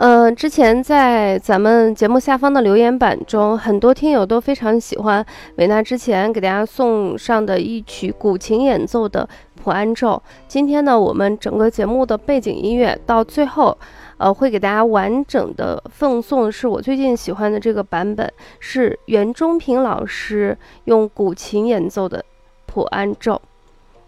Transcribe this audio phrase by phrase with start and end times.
[0.00, 5.26] 嗯，之前在咱们节目下方的留言板中，很多听友都非常喜欢
[5.56, 9.28] 维娜之前给大家送上的一曲古琴演奏的
[9.68, 10.22] 普安咒。
[10.46, 13.76] 今天呢，我们整个节目的背景音乐到最后，
[14.16, 22.24] 呃，会给大家完整的奉送，是我最近喜欢的这个版本，是袁中平老师用古琴演奏的
[22.64, 23.38] 普安咒。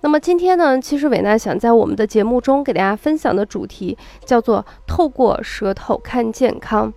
[0.00, 6.90] 那么今天呢，其实伟娜想在我们的节目中给大家分享的主题叫做“透过舌头看健康”。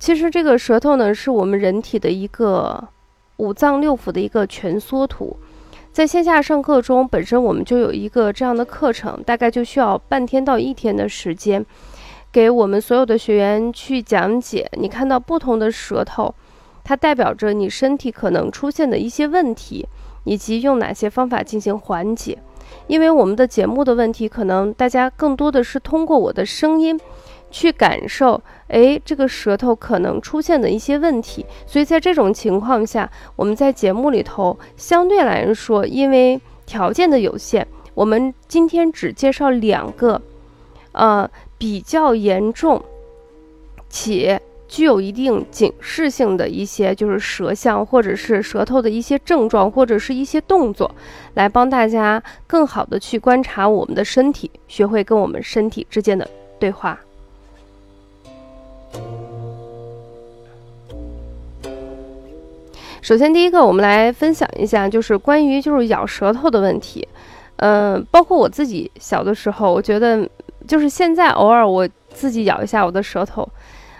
[0.00, 2.88] 其实这个舌头呢，是我们人体的一个
[3.36, 5.36] 五脏六腑的一个全缩图。
[5.92, 11.64] 在线下上课中，本身我们就有一个这样的课程，大概就需要半天到一天的时间，
[12.32, 14.70] 给我们所有的学员去讲解。
[14.78, 16.34] 你看到不同的舌头，
[16.84, 19.86] 它代表着你身体可能出现的一些问题。
[20.24, 22.38] 以及用哪些方法进行缓解？
[22.88, 27.00] 因为我们的节目的问题，可能大家更多的是通过我的声音
[27.50, 31.44] 去感受，哎，这个舌头可能出现的一些问题。
[31.66, 40.20] 所以在这种情况下，我们在节目里头相对来说，因为条件的有限，我们今天只介绍两个，
[40.92, 41.28] 呃，
[41.58, 42.82] 比较严重
[43.88, 44.40] 且。
[44.70, 50.88] 具有一定警示性的一些，就是舌象或者是舌头的一些症状，或者是一些动作，
[51.34, 56.24] 来帮大家更好的去观察我们的身体，学会跟我们身体之间的
[56.60, 56.96] 对话。
[63.02, 67.06] 首先，第一个，我们来分享一下，就是关于就是咬舌头的问题。
[67.56, 70.28] 嗯，包括我自己小的时候，我觉得
[70.68, 73.48] 就是现在偶尔我自己咬一下我的舌头。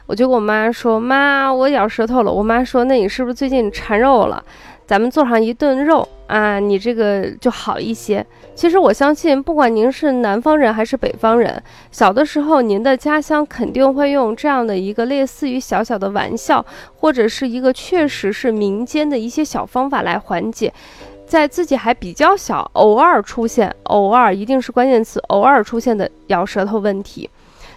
[0.07, 4.43] 我就跟我妈说：“妈，我咬舌头了。”我妈说：“那你是不是最近馋肉了？
[4.91, 11.63] 咱们做上一顿肉啊，你这个就好一些。”其实我相信，不管您是南方人还是北方人，
[11.93, 20.75] 小的时候您的家乡肯定会用这样的一个类似于小小的玩笑，或者是一个确实是民间的一些小方法来缓解，
[21.25, 27.31] 在自己还比较小，偶尔出现，偶尔一定是关键词，偶尔出现的咬舌头问题。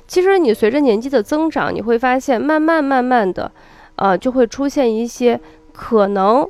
[0.07, 3.51] 其实你随着年纪的增长，你会发现慢慢慢慢的，
[3.97, 5.39] 呃，就会出现一些
[5.71, 6.49] 可能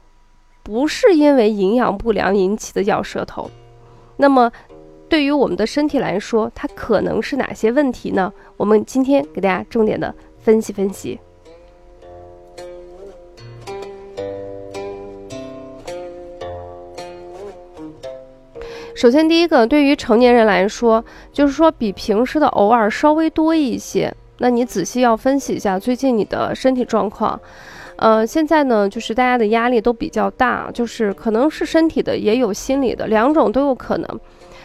[0.64, 3.52] 不是因为营养不良引起的咬舌头。
[4.16, 4.50] 那么，
[5.10, 8.32] 对于我们的身体来说，它可能是哪些问题呢？
[8.56, 11.20] 我们今天给大家重点的分析分析。
[18.96, 21.04] 首先，第一个，对于成年人来说，
[21.34, 24.16] 就是说比平时的偶尔稍微多一些。
[24.38, 27.38] 那你仔细要分析一下最近你的身体状况。
[27.98, 34.20] 呃，现在呢，就是大家的压力都比较大，就是可能是身体的，也有心理的，两种都有可能。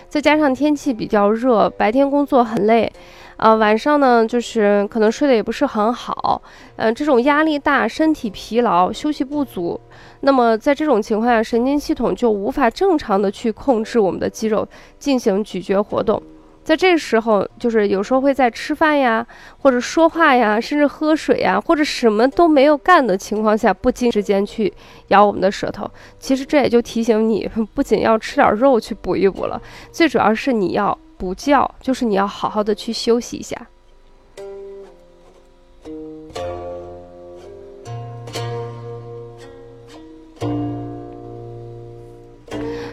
[0.08, 2.90] 再加上天气比较热，白天工作很累。
[3.36, 6.42] 啊，晚上呢，就是可能睡得也不是很好，
[6.74, 9.80] 嗯，这种压力大，身体疲劳，休息不足，
[10.22, 14.66] 那么在这种情况下，神经系统就无法正常的去控制我们的肌肉
[14.98, 16.20] 进行咀嚼活动，
[16.68, 19.26] 在这时候，就是有时候会在吃饭呀，
[19.62, 24.70] 或者说话呀，甚至喝水呀，或者什么都没有干的情况下，不经之间去
[25.06, 29.58] 咬我们的舌头，其实这也就提醒你， 不仅要吃点肉去补一补了，
[29.90, 30.96] 最主要是你要。
[31.16, 33.56] 补觉，就是你要好好的去休息一下。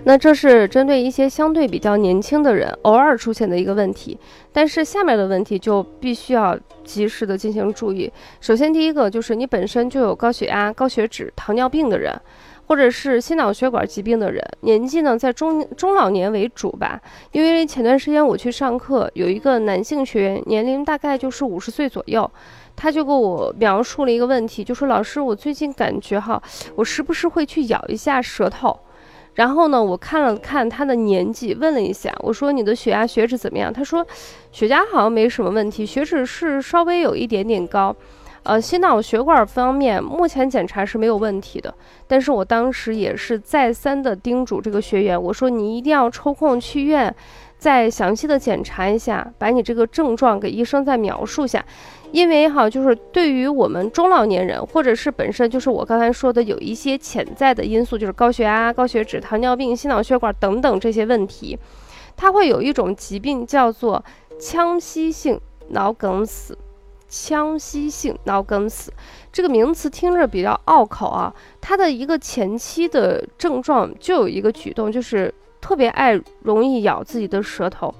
[0.05, 4.17] 那这是针对一些相对比较年轻的人偶尔出现的一个问题，
[4.53, 8.11] 但是下面的问题就必须要及时的进行注意。
[8.39, 12.19] 首先，第一个就是你本身就有高血压、高血脂、糖尿病的人。
[12.67, 16.99] 或者是心脑血管疾病的人，年纪呢在中中老年为主吧。
[17.31, 22.27] 因为前段时间我去上课，有一个男性学员，年龄大概就是五十岁左右，
[22.75, 26.41] 他就给我描述了一个问题，就说老师，我最近感觉哈，
[26.73, 28.75] 我时不时会去咬一下舌头，
[29.35, 33.71] 然后呢，我看了看他的年纪，问了一下，我说你的血压、血脂怎么样？
[33.71, 34.05] 他说
[34.51, 37.95] 血压好像没什么问题，血脂是稍微有一点点高。
[38.43, 41.73] 呃，心脑血管方面目前检查是没有问题的，
[42.07, 47.13] 但是我当时也是再三的叮嘱这个学员，我说你一定要抽空去医院，
[47.57, 51.65] 再详细的检查一下，把你这个症状给医生再描述下，
[52.11, 61.57] 因为哈，就是对于我们中老年人，或者是本身就是我刚才说的有一些潜在的因素，就是高血压、高血脂、糖尿病、心脑血管等等这些问题，
[62.15, 64.03] 它会有一种疾病叫做
[64.39, 66.57] 腔隙性脑梗死。
[67.07, 68.91] 腔隙性脑梗死
[69.31, 77.93] 这个名词听着比较拗口啊，它的一个前期的症状就有一个举动，就是特别爱容易咬自己的舌头。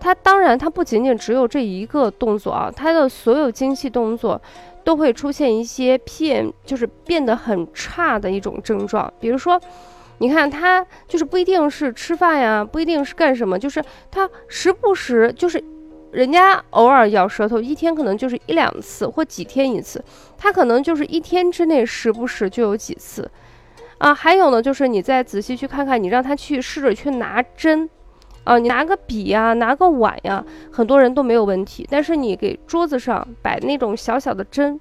[0.00, 4.40] 它当然，它不仅仅只有这一个动作啊，它的所有精细动作
[4.82, 9.12] 都会出现一些变，就是变得很差的一种症状。
[9.20, 9.60] 比如说，
[10.18, 15.62] 你看它就是不一定是吃饭呀，不一定是干什么，就是它时不时就是。
[16.12, 20.04] 人家偶尔咬舌头，一天可能就是一两次或几天一次，
[20.36, 23.30] 他可能就是一天之内时不时就有几次，
[23.98, 27.88] 啊，还有呢，就是你再仔细去看看，你让他去试着去拿针，
[28.44, 34.80] 啊，你拿个笔呀，拿个碗呀，很多人都没有问题，但是你给桌子上摆那种小小的针，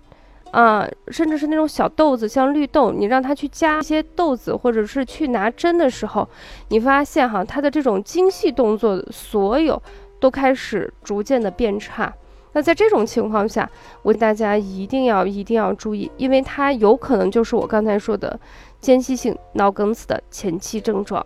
[0.52, 6.28] 啊，甚至是那种小豆子，像绿豆，你让他去夹一些豆子，或者是去拿针的时候，
[6.70, 9.82] 你发现哈，他的这种精细动作，所有。
[10.22, 12.14] 都开始逐渐的变差，
[12.52, 13.70] 那在这种情况下，
[14.02, 18.38] 我大家一定要一定要注意，因为它有可能就是我刚才说的
[18.82, 21.26] 间歇性脑梗死的前期症状。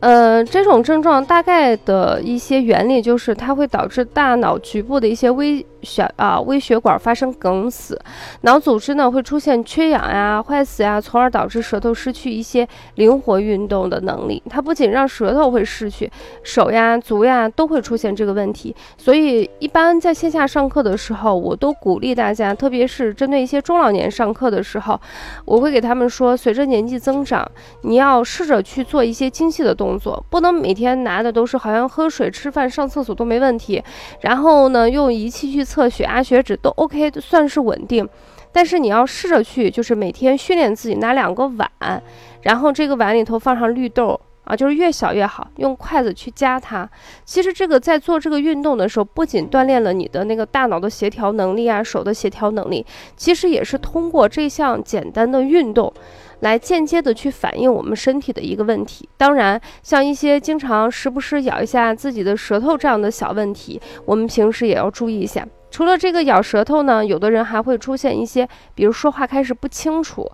[0.00, 5.64] 呃，这种症状大概的一些原理就是它会导致大脑局部的一些微。
[5.82, 7.98] 血啊，微血管发生梗死，
[8.42, 14.42] 脑组织呢会出现缺氧呀、坏死呀，从而导致舌头失去一些灵活运动的能力。
[14.50, 16.10] 它不仅让舌头会失去，
[16.42, 18.76] 手呀、足呀都会出现这个问题。
[18.98, 25.00] 所以，一般在线下上课的时候，我都鼓励大家，特别是针对一些中老年上课的时候，
[25.46, 27.50] 我会给他们说，随着年纪增长，
[27.82, 33.82] 你要试着去做一些精细的动作，不能每天拿的都是好像喝水、吃饭、上厕所都没问题，
[34.20, 35.64] 然后呢用仪器去。
[35.70, 38.08] 测血压、血脂都 OK，算是稳定。
[38.50, 42.02] 但是你要试着去，就是每天训练自己拿两个碗，
[42.42, 46.88] 然后这个碗里头放上绿豆啊，就是越小越好，用筷子去夹它。
[47.24, 52.84] 其实这个在做这个运动的时候，不仅锻炼了你的那个大脑的协调能力啊，手的协调能力，
[53.16, 55.92] 其实也是通过这项简单的运动。
[56.40, 59.06] 来间接的去反映我们身体的一个问题。
[59.18, 65.46] 当然，像一些经常时不时咬一下自己的舌头这样的小问题，我们平时也要注意一下。
[65.70, 70.30] 除了这个咬舌头呢，有的人还会出现一些，比如说话开始不清楚，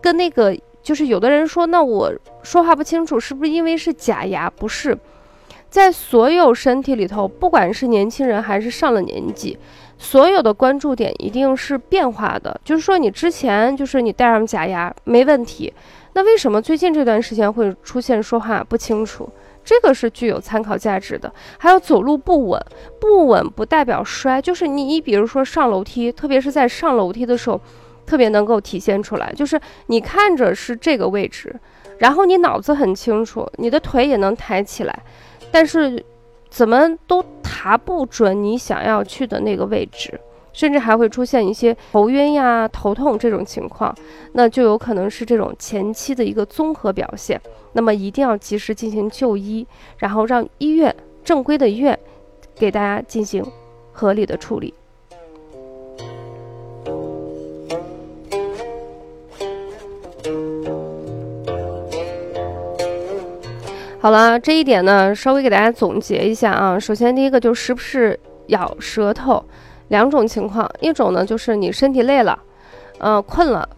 [0.00, 4.50] 跟那个就是有的人说，那我说话不清楚，是不是因为是假牙？
[4.50, 4.96] 不是，
[5.70, 9.58] 在所有身体里头，不管是年轻人还是上了年纪。
[9.96, 15.72] 所有的关注点一定是变化的，就是说你之前就是你戴上假牙没问题，
[16.12, 19.30] 那为什么最近这段时间会出现说话不清楚？
[19.64, 21.32] 这个是具有参考价值的。
[21.58, 22.60] 还有走路不稳，
[23.00, 27.60] 不稳不代表摔，就是你比如说上楼梯，特别是在上楼梯的时候，
[28.04, 31.54] 特别能够体现出来，就是你看着是这个位置，
[31.98, 35.02] 然后你脑子很清楚，你的腿也能抬起来，
[35.50, 36.04] 但是。
[36.50, 40.20] 怎么都爬不准你想要去的那个位置，
[40.54, 43.94] 甚至还会出现一些头晕呀、头痛这种情况，
[44.32, 47.38] 那就有可能是这种前期的一个综合表现。
[47.74, 49.66] 那么一定要及时进行就医，
[49.98, 51.98] 然后让医院正规的医院
[52.54, 53.44] 给大家进行
[53.92, 54.72] 合理的处理。
[64.00, 66.78] 好了，这一点呢，稍微给大家总结一下啊。
[66.78, 69.42] 首先，第一个就是不是咬舌头，
[69.94, 72.36] 两种情况，一种呢就是你身体累了，
[72.98, 73.68] 嗯，困了，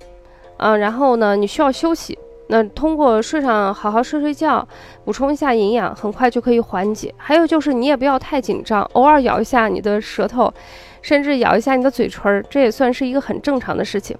[0.57, 4.67] 嗯，然后呢你需要休息，那通过睡上好好睡睡觉，
[5.05, 7.15] 补充一下营养，很快就可以缓解。
[7.19, 10.51] 还有就是你也不要太紧张，偶尔咬一下你的舌头，
[11.03, 14.17] 甚至咬一下你的嘴唇，这也算是一个很正常的事情。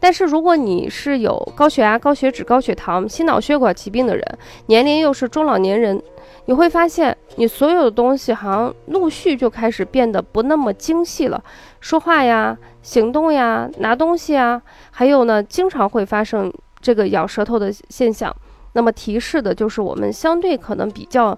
[0.00, 6.00] 但是如果你是有高血压、高血脂、高血糖、心脑血管疾病的人，年龄又是中老年人，
[6.44, 11.42] 你会发现你所有的东西好像陆续就开始变得不那么精细了，
[11.80, 14.62] 说话呀、行动呀、拿东西啊，
[14.92, 18.34] 还有呢，经常会发生这个咬舌头的现象。
[18.74, 21.36] 那么提示的就是我们相对可能比较，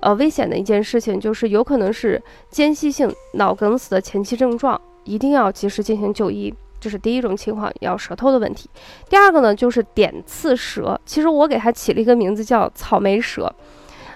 [0.00, 6.52] 呃危险的一件事情，就是有可能是间歇性脑梗死的前期症状，一定要及时进行就医。
[6.80, 8.68] 这是第一种情况，咬舌头的问题。
[9.08, 10.98] 第二个呢，就是点刺舌。
[11.04, 13.52] 其实我给它起了一个名字叫草莓舌。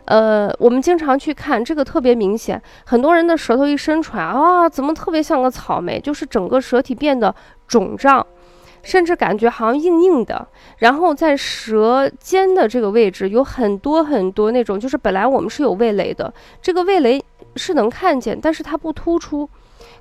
[0.07, 5.99] 呃，我们经常去看这个特别明显，很多人的舌头一伸出来啊，怎么特别像个草莓？
[5.99, 7.35] 就是整个舌体变得
[7.67, 8.27] 肿胀，
[8.83, 10.47] 甚至感觉好像硬硬的。
[10.79, 16.31] 然后在舌尖的这个位置有很多很多那种，就是本来我们是有味蕾的，
[16.61, 17.25] 这个味蕾
[17.57, 19.49] 是能看见，但是它不突出。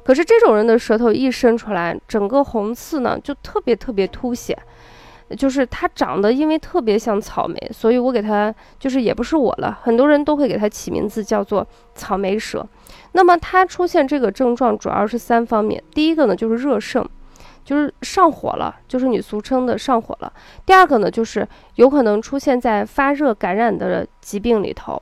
[0.03, 4.57] 可是这种人的舌头一伸出来，整个红刺呢就特别特别凸显。
[5.37, 12.63] 就是它长得因为特别像草莓，所以我给它就是也不是我了，很多人都会给它起名字叫做草莓舌。
[13.13, 17.03] 那么它出现这个症状主要是三方面，第一个呢就是热盛，
[17.63, 20.31] 就是上火了，就是你俗称的上火了。
[20.67, 25.01] 第二个呢就是有可能出现在发热感染的疾病里头，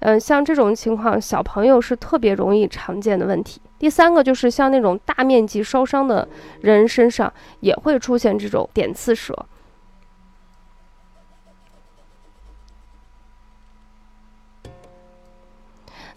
[0.00, 3.60] 嗯，像这种情况小朋友是特别容易常见的问题。
[3.78, 6.26] 第三个就是像那种大面积烧伤的
[6.60, 9.34] 人身上也会出现这种点刺舌。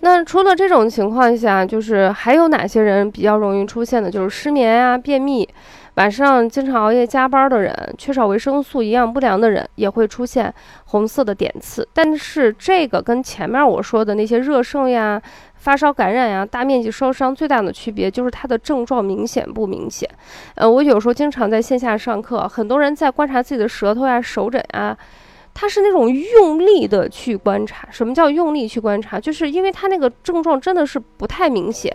[0.02, 4.10] 那除了这种情况下，就是还有哪些人比较容易出现的？
[4.10, 5.48] 就是失眠啊、便秘，
[6.00, 10.52] 晚上经常熬夜加班的人，缺少维生素、营养不良的人，也会出现
[10.86, 11.86] 红色的点刺。
[11.94, 15.22] 但是这个跟前面我说的那些热盛呀。
[15.56, 20.10] 发烧感染呀，大面积烧伤最大的区别就是它的症状明显不明显。
[20.56, 24.98] 呃，我有时候经常在线下上课，很多人在观察自己的舌头呀、手诊啊，
[25.54, 27.86] 他是那种用力的去观察。
[27.92, 29.20] 什么叫用力去观察？
[29.20, 31.94] 就是因为他那个症状真的是不太明显，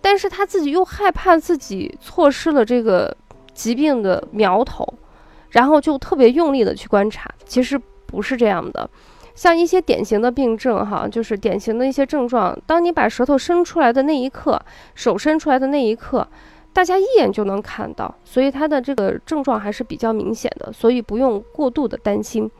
[0.00, 3.16] 但是他自己又害怕自己错失了这个
[3.56, 4.86] 疾病的苗头，
[5.50, 7.28] 然后就特别用力的去观察。
[7.44, 8.88] 其实不是这样的。
[9.34, 12.56] 像一些典型的病症，哈，就是典型的一些症状。
[12.66, 14.60] 当你把舌头伸出来的那一刻，
[14.94, 16.26] 手伸出来的那一刻，
[16.76, 22.50] 大家一眼就能看到，所以它的这个症状还是比较明显的，所以不用过度的担心。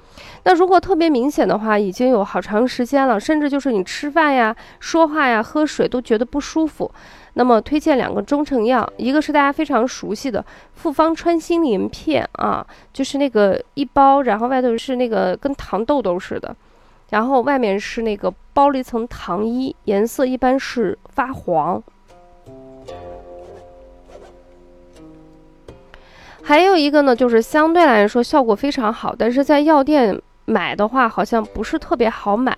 [0.44, 6.90] 那如果特别明显的话，已经有好长时间了，甚至就是你吃饭呀、说话呀、喝水都觉得不舒服，
[7.34, 10.42] 那么推荐两个中成药，一个是大家非常熟悉的
[10.72, 16.56] 复方川心灵片啊，就是那个一包，然后外头是那个跟糖豆豆似的。
[17.10, 21.82] 然后外面是那个包了一层糖衣，颜色一般是发黄。
[26.46, 32.56] 还有一个呢，就是相对来说效果非常好，但是在药店买的话好像不是特别好买。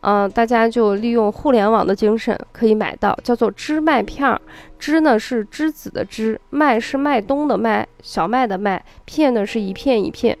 [0.00, 4.40] 嗯，大家就利用互联网的精神可以买到，叫做知麦片儿。
[4.78, 10.36] 知呢是栀子的知，麦是麦冬的麦，小麦的麦，片呢是一片一片。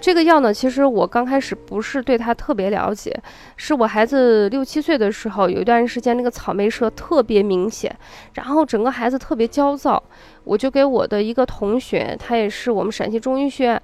[0.00, 3.14] 这个药呢，其实我刚开始不是对它特别了解，
[3.56, 7.94] 是我孩子六七岁的时候，有一段时间那个草莓舌特别明显，
[8.32, 10.02] 然后整个孩子特别焦躁，
[10.44, 13.82] 我就给我的一个同学，他也是我们陕西中医学院，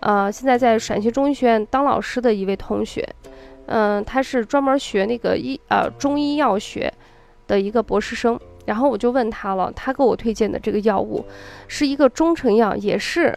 [0.00, 3.04] 呃，现在在陕西中医学院当老师的一位同学，
[3.66, 6.92] 嗯，他是专门学那个医呃中医药学
[7.48, 11.26] 的一个博士生，然后我就问他了，他给我推荐的这个药物
[11.66, 13.36] 是一个中成药，也是。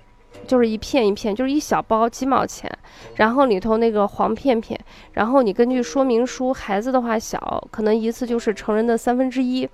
[0.50, 2.68] 就是一片一片，就是一小包几毛钱，
[3.18, 4.78] 然后里头那个黄片片，
[5.12, 9.70] 然后你根据说明书，孩子的话小，可能一次就是成人的三分之一。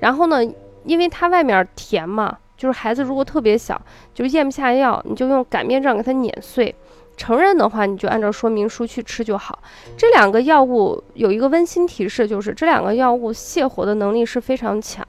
[0.00, 0.42] 然后呢，
[0.84, 3.78] 因为它外面甜嘛，就是孩子如果特别小，
[4.14, 6.74] 就咽不下药，你就用擀面杖给它碾碎。
[7.18, 9.58] 成人的话，你就按照说明书去吃就好。
[9.98, 15.06] 这两个药物有一个温馨提示，就是这两个药物泻火的能力是非常强。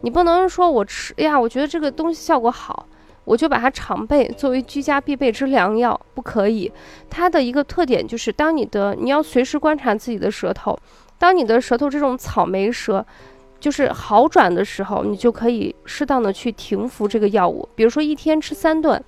[0.00, 2.88] 你不能说我吃，哎呀，我觉得这个东西效果好。
[3.24, 6.70] 我就把它常备作为居家必备之良药，不可以。
[7.08, 10.78] 它的一个特点就是，当你的你要随时观察自己的舌头，
[11.18, 13.04] 当你的舌头这种草莓舌
[13.58, 17.66] 就是好转的时候，你就可以适当的去停服这个药物。
[17.74, 19.02] 比如说一天吃三顿，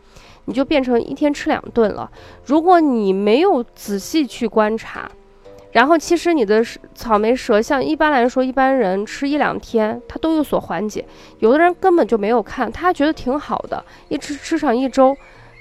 [0.46, 2.10] 你就变成一天吃两顿了。
[2.46, 5.10] 如果你没有仔细去观察，
[5.76, 6.64] 然后其实你的
[6.94, 11.04] 草莓舌，像一般来说，一般人吃一两天，它都有所缓解。
[11.40, 15.14] 有的人根本就没有看，他觉得挺好的，一吃吃上一周，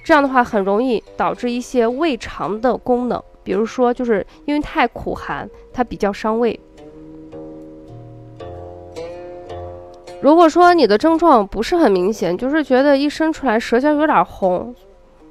[0.05, 6.57] 这样的话很容易导致一些胃肠的功能，比如说就是因为太苦寒，它比较伤胃。
[10.21, 14.73] 如果说你的症状不是很明显，就是觉得一伸出来舌尖有点红。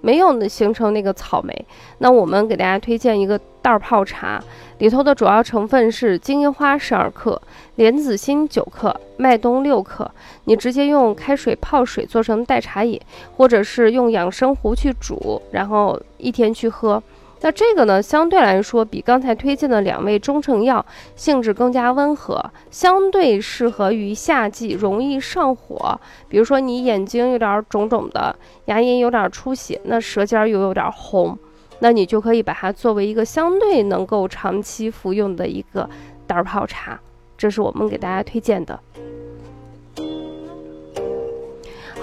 [0.05, 4.39] 没有形成那个草莓，那我们给大家推荐一个袋泡茶，
[4.77, 7.41] 里头的主要成分是金银花十二克、
[7.77, 10.11] 莲子心九克、麦冬六克。
[10.45, 13.01] 你直接用开水泡水做成代茶饮，
[13.39, 17.03] 或者是用养生壶去煮，然后一天去喝。
[17.41, 26.01] 那这个呢，相对来说比刚才推荐的两味中成药性质更加温和，相对适合于夏季容易上火。
[26.29, 31.39] 比如说你眼睛有点肿肿的，牙龈有点出血，那舌尖又有点红，
[31.81, 35.89] 那你就可以把它作为一个相对能够长期服用的一个
[36.27, 36.99] 袋泡茶。
[37.37, 38.81] 这是我们给大家推荐的。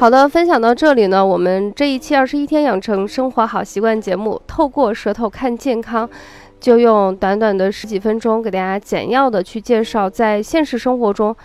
[0.02, 6.10] 好的，分享到这里呢，我们这一期二十一天养成生活好习惯节目，透过舌头看健康，
[6.60, 11.36] 就用短短的十几分钟给大家简要的去介绍，在现实生活中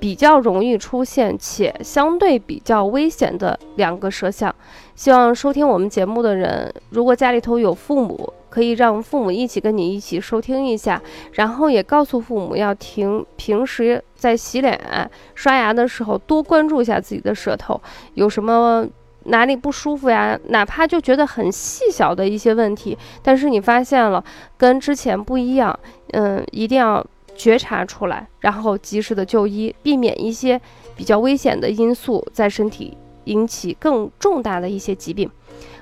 [0.00, 4.54] 比较容易出现且相对比较危险的两个舌象。
[4.94, 11.00] 希望收听我们节目的人，如果家里头有父母，可以让父母一起跟你一起收听一下，
[11.32, 17.80] 然后也告诉父母要停，平时在洗脸、刷牙的时候多关注一下自己的舌头，
[18.14, 18.86] 有什么
[19.24, 20.38] 哪里不舒服呀？
[20.48, 24.24] 哪怕就觉得很细小的一些问题，但是你发现了
[24.56, 25.78] 跟之前不一样，
[26.12, 30.60] 嗯，一定要觉察出来，然后及时的就医，避免一些
[30.94, 32.96] 比较危险的因素在身体。
[33.26, 35.28] 引起更重大的一些疾病。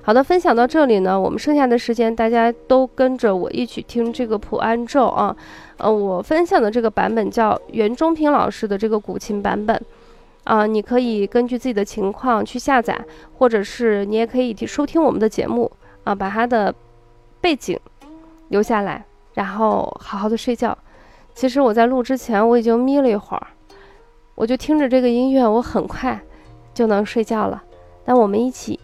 [0.07, 5.35] 好的，分享到这里呢，我们剩下的时间大家都跟着我一起听这个普安咒啊。
[5.79, 9.81] 呃，我分享的这个版本叫袁中平老师的这个古琴版本
[10.45, 13.03] 啊，你可以根据自己的情况去下载，
[13.39, 15.73] 或者是你也可以收听我们的节目
[16.05, 16.75] 啊，把它的
[17.41, 17.81] 背景
[18.49, 20.77] 留下来，然后好好的睡觉。
[21.35, 23.47] 其实我在录之前我已经眯了一会儿，
[24.35, 26.21] 我就听着这个音乐，我很快。
[26.75, 27.63] 就能睡觉了，
[28.05, 28.81] 那我们一起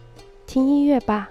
[0.51, 1.29] 听音乐吧。